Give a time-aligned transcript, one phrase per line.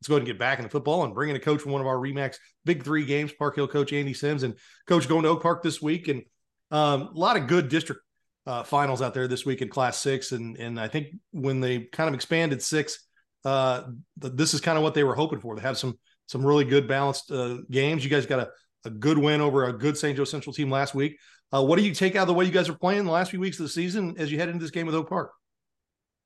[0.00, 1.80] Let's go ahead and get back into football and bring in a coach from one
[1.80, 4.42] of our Remax Big Three games, Park Hill coach Andy Sims.
[4.42, 4.54] And
[4.86, 6.08] coach going to Oak Park this week.
[6.08, 6.22] And
[6.70, 8.02] um, a lot of good district
[8.46, 10.32] uh, finals out there this week in Class Six.
[10.32, 13.06] And, and I think when they kind of expanded six,
[13.44, 13.84] uh,
[14.16, 15.56] this is kind of what they were hoping for.
[15.56, 18.02] They have some some really good balanced uh, games.
[18.02, 18.50] You guys got a,
[18.84, 20.16] a good win over a good St.
[20.16, 21.18] Joe Central team last week.
[21.52, 23.30] Uh, what do you take out of the way you guys are playing the last
[23.30, 25.30] few weeks of the season as you head into this game with Oak Park?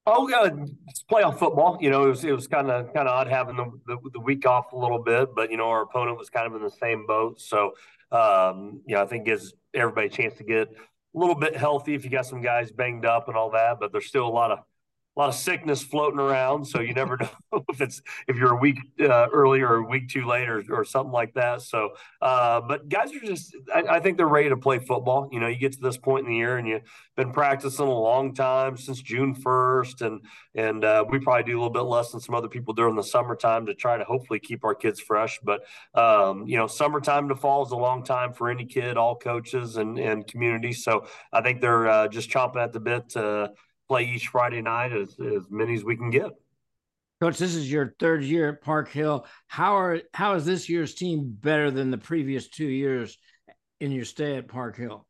[0.06, 0.50] Oh, uh,
[0.88, 1.78] it's playoff football.
[1.80, 4.20] You know, it was it was kind of kind of odd having the, the, the
[4.20, 6.70] week off a little bit, but you know our opponent was kind of in the
[6.70, 7.40] same boat.
[7.40, 7.72] So,
[8.10, 11.94] um, you know, I think gives everybody a chance to get a little bit healthy
[11.94, 13.78] if you got some guys banged up and all that.
[13.78, 14.60] But there's still a lot of
[15.20, 17.18] lot of sickness floating around, so you never
[17.52, 20.64] know if it's if you're a week uh, early or a week too late or,
[20.70, 21.62] or something like that.
[21.62, 21.90] So,
[22.22, 25.28] uh, but guys are just, I, I, think they're ready to play football.
[25.30, 26.82] You know, you get to this point in the year and you've
[27.16, 30.22] been practicing a long time since June first, and
[30.54, 33.02] and uh, we probably do a little bit less than some other people during the
[33.02, 35.38] summertime to try to hopefully keep our kids fresh.
[35.42, 35.62] But
[35.94, 39.76] um, you know, summertime to fall is a long time for any kid, all coaches
[39.76, 40.82] and and communities.
[40.82, 43.52] So I think they're uh, just chomping at the bit to
[43.90, 46.30] play each Friday night as, as many as we can get.
[47.20, 49.26] Coach, this is your third year at Park Hill.
[49.48, 53.18] How are how is this year's team better than the previous two years
[53.80, 55.06] in your stay at Park Hill?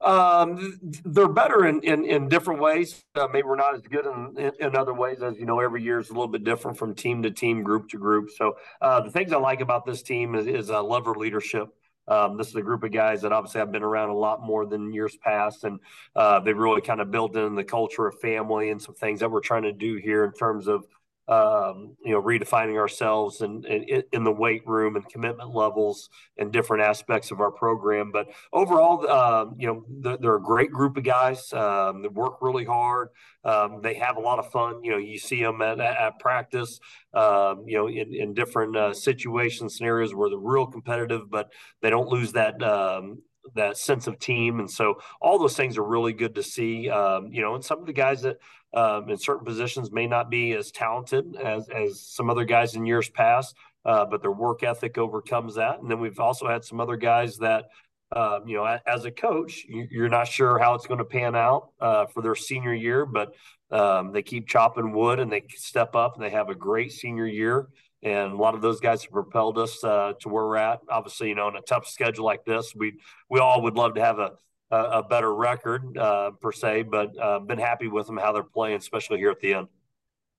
[0.00, 3.02] Um, they're better in, in, in different ways.
[3.14, 5.22] Uh, maybe we're not as good in, in, in, other ways.
[5.22, 7.88] As you know, every year is a little bit different from team to team, group
[7.90, 8.30] to group.
[8.36, 11.68] So uh, the things I like about this team is, is a love of leadership.
[12.08, 14.66] Um, this is a group of guys that obviously have been around a lot more
[14.66, 15.80] than years past, and
[16.14, 19.30] uh, they really kind of built in the culture of family and some things that
[19.30, 20.86] we're trying to do here in terms of
[21.28, 26.08] um, you know, redefining ourselves and in, in, in, the weight room and commitment levels
[26.38, 28.12] and different aspects of our program.
[28.12, 31.52] But overall, um, you know, they're, they're, a great group of guys.
[31.52, 33.08] Um, they work really hard.
[33.42, 34.84] Um, they have a lot of fun.
[34.84, 36.78] You know, you see them at, at practice,
[37.12, 41.50] um, you know, in, in different uh, situation scenarios where they're real competitive, but
[41.82, 43.20] they don't lose that um,
[43.54, 44.60] that sense of team.
[44.60, 46.90] And so all those things are really good to see.
[46.90, 48.38] Um, you know, and some of the guys that
[48.74, 52.84] um, in certain positions may not be as talented as, as some other guys in
[52.84, 53.54] years past,
[53.84, 55.80] uh, but their work ethic overcomes that.
[55.80, 57.66] And then we've also had some other guys that,
[58.14, 61.70] um, you know, as a coach, you're not sure how it's going to pan out
[61.80, 63.34] uh, for their senior year, but
[63.70, 67.26] um, they keep chopping wood and they step up and they have a great senior
[67.26, 67.68] year
[68.02, 70.80] and a lot of those guys have propelled us uh, to where we're at.
[70.88, 72.94] Obviously, you know, in a tough schedule like this, we
[73.28, 74.32] we all would love to have a
[74.70, 78.42] a, a better record uh, per se, but uh, been happy with them how they're
[78.42, 79.68] playing, especially here at the end.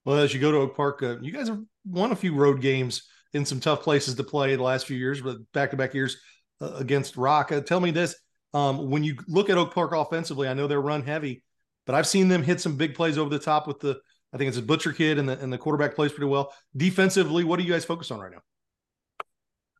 [0.04, 2.60] Well, as you go to Oak Park, uh, you guys have won a few road
[2.60, 5.94] games in some tough places to play the last few years, but back to back
[5.94, 6.16] years
[6.60, 7.52] uh, against Rock.
[7.52, 8.16] Uh, tell me this:
[8.54, 11.42] um, when you look at Oak Park offensively, I know they're run heavy,
[11.88, 13.98] but I've seen them hit some big plays over the top with the
[14.34, 16.52] I think it's a Butcher kid, and the and the quarterback plays pretty well.
[16.76, 18.42] Defensively, what do you guys focus on right now?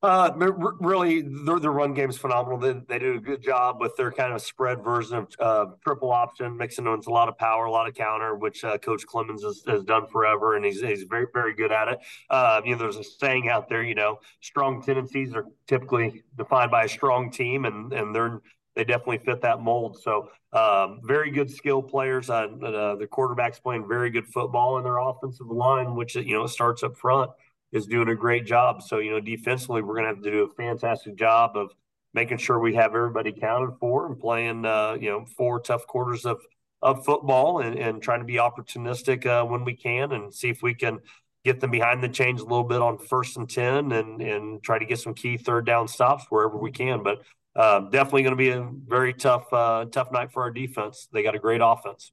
[0.01, 0.33] Uh,
[0.81, 2.57] really, their, their run game is phenomenal.
[2.57, 6.13] They, they do a good job with their kind of spread version of uh, triple
[6.13, 9.43] option, mixing in a lot of power, a lot of counter, which uh, Coach Clemens
[9.43, 11.99] has, has, done forever, and he's, he's very, very good at it.
[12.31, 16.71] Uh, you know, there's a saying out there, you know, strong tendencies are typically defined
[16.71, 18.41] by a strong team, and and they're
[18.79, 20.01] they definitely fit that mold.
[20.01, 22.31] So um, very good skill players.
[22.31, 26.47] Uh, uh, the quarterbacks playing very good football, and their offensive line, which you know
[26.47, 27.33] starts up front,
[27.73, 28.81] is doing a great job.
[28.83, 31.73] So you know defensively, we're going to have to do a fantastic job of
[32.15, 36.25] making sure we have everybody counted for and playing uh, you know four tough quarters
[36.25, 36.39] of
[36.81, 40.63] of football and, and trying to be opportunistic uh, when we can and see if
[40.63, 41.01] we can
[41.45, 44.79] get them behind the chains a little bit on first and 10 and, and try
[44.79, 47.03] to get some key third down stops wherever we can.
[47.03, 47.23] But
[47.59, 51.09] um, definitely going to be a very tough, uh, tough night for our defense.
[51.13, 52.13] They got a great offense.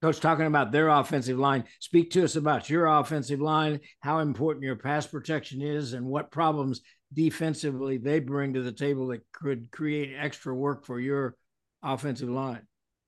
[0.00, 4.64] Coach, talking about their offensive line, speak to us about your offensive line, how important
[4.64, 6.80] your pass protection is, and what problems
[7.12, 11.36] defensively they bring to the table that could create extra work for your
[11.82, 12.62] offensive line.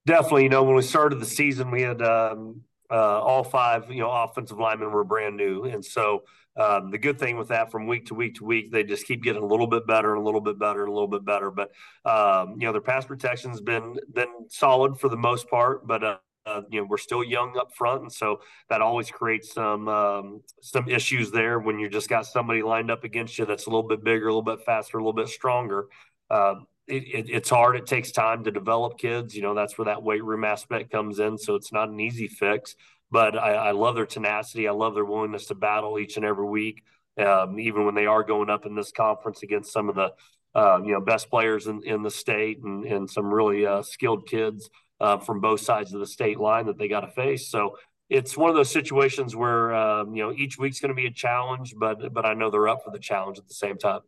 [0.06, 0.44] Definitely.
[0.44, 2.62] You know, when we started the season, we had um,
[2.94, 5.64] uh, all five, you know, offensive linemen were brand new.
[5.64, 6.22] And so
[6.56, 9.24] um, the good thing with that from week to week to week, they just keep
[9.24, 11.50] getting a little bit better a little bit better a little bit better.
[11.50, 11.72] But
[12.04, 15.86] um, you know, their pass protection has been been solid for the most part.
[15.88, 19.52] But uh, uh, you know we're still young up front, and so that always creates
[19.52, 23.66] some um, some issues there when you just got somebody lined up against you that's
[23.66, 25.86] a little bit bigger, a little bit faster, a little bit stronger.
[26.30, 26.54] Uh,
[26.86, 27.76] it, it, it's hard.
[27.76, 29.34] It takes time to develop kids.
[29.34, 31.38] You know that's where that weight room aspect comes in.
[31.38, 32.76] So it's not an easy fix.
[33.10, 34.66] But I, I love their tenacity.
[34.66, 36.82] I love their willingness to battle each and every week,
[37.18, 40.12] um, even when they are going up in this conference against some of the
[40.54, 44.26] uh, you know best players in, in the state and, and some really uh, skilled
[44.26, 44.68] kids
[45.00, 47.48] uh, from both sides of the state line that they got to face.
[47.48, 47.76] So
[48.10, 51.12] it's one of those situations where um, you know each week's going to be a
[51.12, 54.00] challenge, but but I know they're up for the challenge at the same time.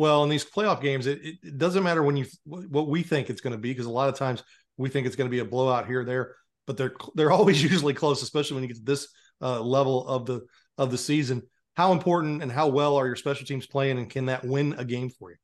[0.00, 3.42] Well, in these playoff games, it, it doesn't matter when you what we think it's
[3.42, 4.42] going to be because a lot of times
[4.78, 6.36] we think it's going to be a blowout here or there,
[6.66, 9.08] but they're they're always usually close, especially when you get to this
[9.42, 10.46] uh, level of the
[10.78, 11.42] of the season.
[11.74, 14.86] How important and how well are your special teams playing, and can that win a
[14.86, 15.36] game for you?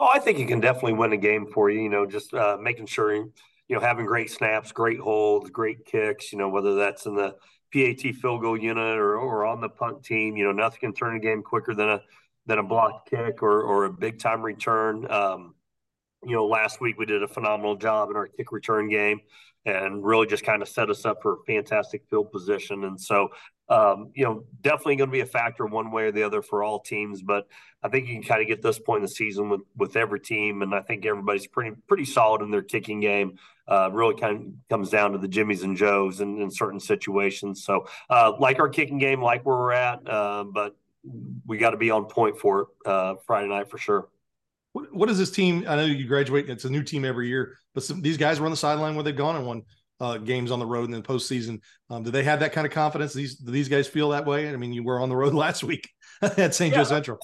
[0.00, 1.82] Oh, I think it can definitely win a game for you.
[1.82, 3.28] You know, just uh, making sure you
[3.68, 6.32] know having great snaps, great holds, great kicks.
[6.32, 7.34] You know, whether that's in the
[7.74, 10.38] PAT field goal unit or, or on the punt team.
[10.38, 12.00] You know, nothing can turn a game quicker than a
[12.46, 15.10] than a blocked kick or or a big time return.
[15.10, 15.54] Um,
[16.24, 19.20] you know, last week we did a phenomenal job in our kick return game
[19.66, 22.84] and really just kind of set us up for a fantastic field position.
[22.84, 23.28] And so,
[23.70, 26.62] um, you know, definitely going to be a factor one way or the other for
[26.62, 27.22] all teams.
[27.22, 27.46] But
[27.82, 30.20] I think you can kind of get this point in the season with with every
[30.20, 33.38] team, and I think everybody's pretty pretty solid in their kicking game.
[33.66, 37.64] Uh, really kind of comes down to the Jimmys and Joes in, in certain situations.
[37.64, 40.76] So, uh, like our kicking game, like where we're at, uh, but
[41.46, 44.08] we got to be on point for it uh, Friday night for sure.
[44.72, 45.64] What, what is this team?
[45.68, 48.46] I know you graduate; it's a new team every year, but some, these guys were
[48.46, 49.62] on the sideline where they've gone and won
[50.00, 51.60] uh, games on the road in the postseason.
[51.90, 53.12] Um, do they have that kind of confidence?
[53.12, 54.48] These do these guys feel that way?
[54.48, 55.88] I mean, you were on the road last week
[56.22, 56.72] at St.
[56.72, 56.78] Yeah.
[56.78, 57.18] Joe Central.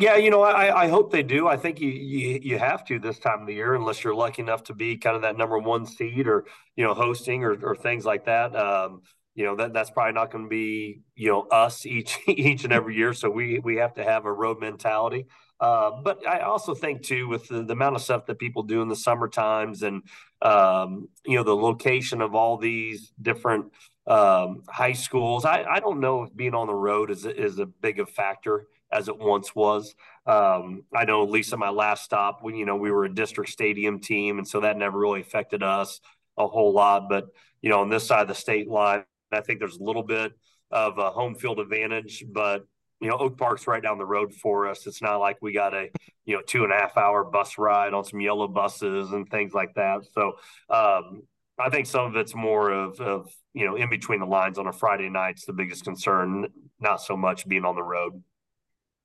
[0.00, 1.48] Yeah, you know, I, I hope they do.
[1.48, 4.42] I think you, you you have to this time of the year, unless you're lucky
[4.42, 6.44] enough to be kind of that number one seed or
[6.76, 8.54] you know hosting or, or things like that.
[8.54, 9.02] Um,
[9.38, 12.72] you know that that's probably not going to be you know us each each and
[12.72, 13.14] every year.
[13.14, 15.26] So we we have to have a road mentality.
[15.60, 18.80] Uh, but I also think too, with the, the, amount of stuff that people do
[18.80, 20.02] in the summer times and
[20.42, 23.66] um, you know the location of all these different
[24.08, 27.66] um, high schools, I, I don't know if being on the road is is a
[27.66, 29.94] big a factor as it once was.
[30.26, 33.14] Um, I know at least at my last stop, when you know we were a
[33.14, 36.00] district stadium team, and so that never really affected us
[36.36, 37.08] a whole lot.
[37.08, 37.26] But
[37.62, 40.32] you know, on this side of the state line, I think there's a little bit
[40.70, 42.64] of a home field advantage, but
[43.00, 44.86] you know, Oak Park's right down the road for us.
[44.86, 45.88] It's not like we got a,
[46.24, 49.54] you know, two and a half hour bus ride on some yellow buses and things
[49.54, 50.00] like that.
[50.12, 50.32] So
[50.68, 51.22] um,
[51.58, 54.66] I think some of it's more of, of, you know, in between the lines on
[54.66, 56.48] a Friday night's the biggest concern,
[56.80, 58.20] not so much being on the road.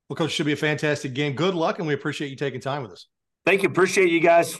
[0.09, 1.33] Well, coach, should be a fantastic game.
[1.33, 3.07] Good luck, and we appreciate you taking time with us.
[3.45, 3.69] Thank you.
[3.69, 4.59] Appreciate you guys.